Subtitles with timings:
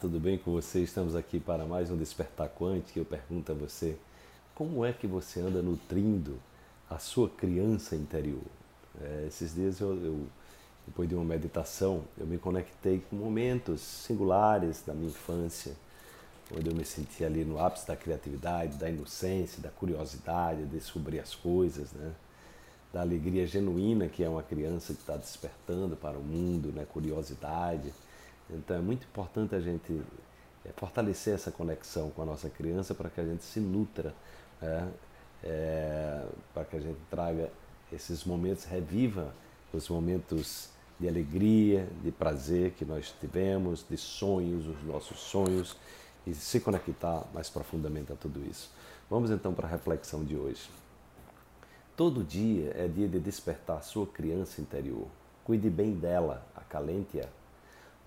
[0.00, 0.80] tudo bem com você?
[0.80, 3.00] Estamos aqui para mais um Despertar Quântico.
[3.00, 3.96] Eu pergunto a você,
[4.54, 6.38] como é que você anda nutrindo
[6.88, 8.44] a sua criança interior?
[9.02, 10.26] É, esses dias, eu, eu,
[10.86, 15.72] depois de uma meditação, eu me conectei com momentos singulares da minha infância,
[16.56, 21.18] onde eu me sentia ali no ápice da criatividade, da inocência, da curiosidade, de descobrir
[21.18, 22.12] as coisas, né?
[22.92, 26.86] da alegria genuína que é uma criança que está despertando para o mundo, né?
[26.88, 27.92] curiosidade
[28.50, 30.00] então é muito importante a gente
[30.64, 34.14] é, fortalecer essa conexão com a nossa criança para que a gente se nutra,
[34.60, 34.90] né?
[35.42, 36.24] é,
[36.54, 37.50] para que a gente traga
[37.92, 39.32] esses momentos, reviva
[39.72, 45.76] os momentos de alegria, de prazer que nós tivemos, de sonhos, os nossos sonhos
[46.26, 48.70] e se conectar mais profundamente a tudo isso.
[49.08, 50.68] Vamos então para a reflexão de hoje.
[51.96, 55.06] Todo dia é dia de despertar sua criança interior.
[55.44, 57.26] Cuide bem dela, acalente-a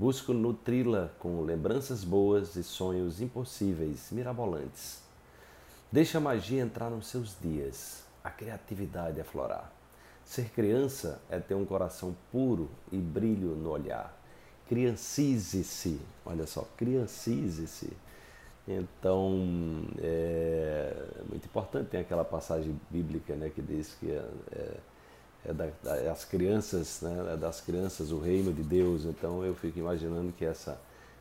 [0.01, 4.99] Busco nutri-la com lembranças boas e sonhos impossíveis, mirabolantes.
[5.91, 9.71] Deixa a magia entrar nos seus dias, a criatividade aflorar.
[10.25, 14.19] Ser criança é ter um coração puro e brilho no olhar.
[14.67, 17.93] Criancize-se, olha só, criancize-se.
[18.67, 20.95] Então, é
[21.29, 24.77] muito importante, tem aquela passagem bíblica né, que diz que é,
[25.45, 29.05] é é da, das crianças, né, é das crianças o reino de Deus.
[29.05, 30.79] Então eu fico imaginando que essa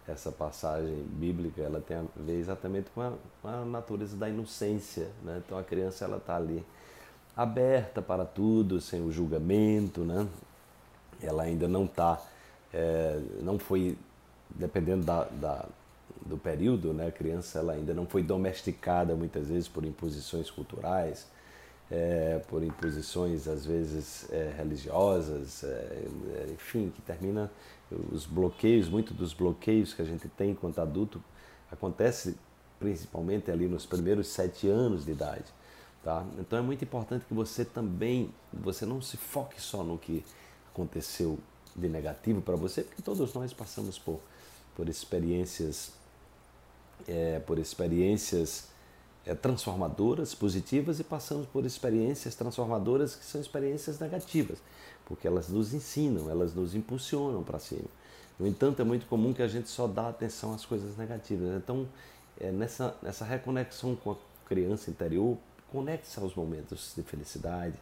[0.08, 5.08] essa passagem bíblica ela tem a ver exatamente com a, com a natureza da inocência,
[5.22, 5.40] né?
[5.44, 6.64] Então a criança ela está ali
[7.36, 10.26] aberta para tudo, sem o julgamento, né?
[11.22, 12.20] Ela ainda não está,
[12.72, 13.96] é, não foi,
[14.50, 15.64] dependendo da, da,
[16.26, 17.08] do período, né?
[17.08, 21.26] A criança ela ainda não foi domesticada muitas vezes por imposições culturais
[21.90, 27.50] é, por imposições às vezes é, religiosas, é, é, enfim, que termina
[28.12, 31.22] os bloqueios, muito dos bloqueios que a gente tem enquanto adulto
[31.70, 32.36] acontece
[32.78, 35.44] principalmente ali nos primeiros sete anos de idade,
[36.02, 36.24] tá?
[36.38, 40.24] Então é muito importante que você também, você não se foque só no que
[40.72, 41.38] aconteceu
[41.74, 44.20] de negativo para você, porque todos nós passamos por
[44.80, 45.92] por experiências,
[47.06, 48.68] é, por experiências
[49.40, 54.58] transformadoras, positivas, e passamos por experiências transformadoras que são experiências negativas,
[55.04, 57.88] porque elas nos ensinam, elas nos impulsionam para cima.
[58.38, 61.54] No entanto, é muito comum que a gente só dá atenção às coisas negativas.
[61.56, 61.86] Então,
[62.40, 64.16] é, nessa, nessa reconexão com a
[64.46, 65.36] criança interior,
[65.70, 67.76] conecte-se aos momentos de felicidade,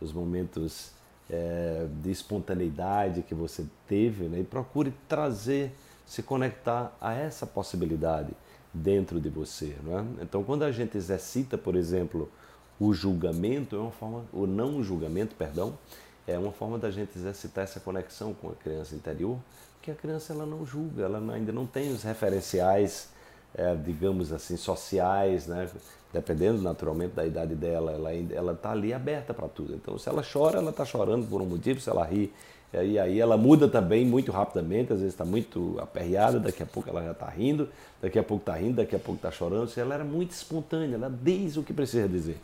[0.00, 0.92] os momentos
[1.28, 4.40] é, de espontaneidade que você teve, né?
[4.40, 5.72] e procure trazer,
[6.06, 8.30] se conectar a essa possibilidade
[8.72, 9.76] dentro de você.
[9.82, 10.04] Não é?
[10.22, 12.30] Então, quando a gente exercita, por exemplo,
[12.78, 15.78] o julgamento, é uma forma, o não julgamento, perdão,
[16.26, 19.38] é uma forma da gente exercitar essa conexão com a criança interior,
[19.80, 23.08] que a criança ela não julga, ela ainda não tem os referenciais,
[23.54, 25.68] é, digamos assim, sociais, né?
[26.12, 29.74] dependendo naturalmente da idade dela, ela ela está ali aberta para tudo.
[29.74, 32.32] Então, se ela chora, ela está chorando por um motivo, se ela ri,
[32.72, 36.90] e aí ela muda também muito rapidamente, às vezes está muito aperreada, daqui a pouco
[36.90, 37.68] ela já está rindo,
[38.02, 39.70] daqui a pouco está rindo, daqui a pouco está chorando.
[39.76, 42.38] Ela era muito espontânea, ela diz o que precisa dizer.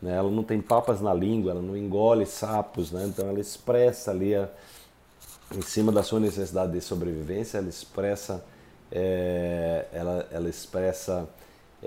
[0.00, 0.16] Né?
[0.16, 3.06] Ela não tem papas na língua, ela não engole sapos, né?
[3.06, 4.48] então ela expressa ali, a,
[5.54, 8.42] em cima da sua necessidade de sobrevivência, ela expressa,
[8.90, 11.28] é, ela, ela expressa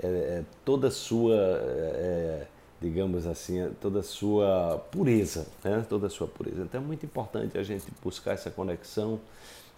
[0.02, 1.34] é, toda a sua.
[1.34, 2.46] É,
[2.82, 5.86] digamos assim, toda a sua pureza, né?
[5.88, 6.62] toda a sua pureza.
[6.62, 9.20] Então é muito importante a gente buscar essa conexão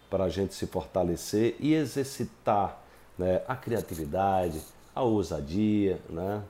[0.08, 2.80] para a gente se fortalecer e exercitar
[3.18, 3.42] né?
[3.46, 4.60] a criatividade,
[4.94, 6.42] a ousadia, né?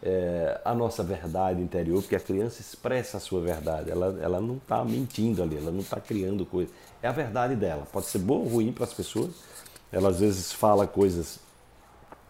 [0.00, 4.58] É, a nossa verdade interior, porque a criança expressa a sua verdade, ela, ela não
[4.58, 7.84] está mentindo ali, ela não está criando coisas, é a verdade dela.
[7.92, 9.32] Pode ser boa ou ruim para as pessoas,
[9.90, 11.40] ela às vezes fala coisas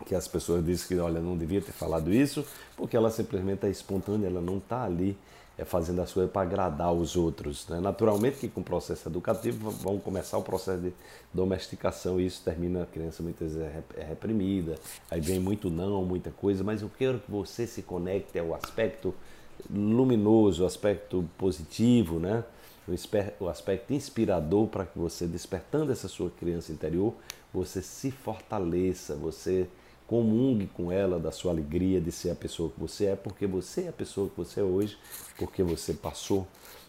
[0.04, 2.44] que as pessoas dizem que, olha, não devia ter falado isso,
[2.76, 5.16] porque ela simplesmente é espontânea, ela não está ali
[5.56, 7.66] é, fazendo as coisas para agradar os outros.
[7.69, 7.81] Né?
[7.81, 10.92] Naturalmente que com o processo educativo vão começar o processo de
[11.34, 14.77] domesticação e isso termina a criança muitas vezes é, é reprimida,
[15.10, 19.15] aí vem muito não, muita coisa, mas eu quero que você se conecte ao aspecto
[19.68, 22.45] luminoso, o aspecto positivo, né?
[23.39, 27.15] o aspecto inspirador para que você, despertando essa sua criança interior,
[27.53, 29.68] você se fortaleça, você
[30.09, 33.83] comungue com ela da sua alegria de ser a pessoa que você é, porque você
[33.83, 34.99] é a pessoa que você é hoje,
[35.37, 36.49] porque você passou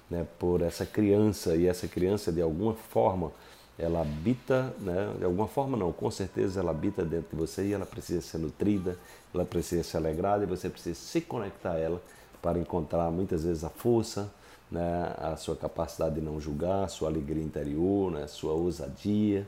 [0.09, 3.31] né, por essa criança e essa criança de alguma forma
[3.77, 7.73] ela habita, né, de alguma forma não, com certeza ela habita dentro de você e
[7.73, 8.97] ela precisa ser nutrida,
[9.33, 12.01] ela precisa ser alegrada e você precisa se conectar a ela
[12.41, 14.31] para encontrar muitas vezes a força,
[14.71, 19.45] né, a sua capacidade de não julgar, a sua alegria interior, né, a sua ousadia,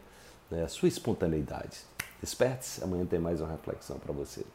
[0.50, 1.90] né, a sua espontaneidade.
[2.22, 4.46] Desperte-se, amanhã tem mais uma reflexão para você.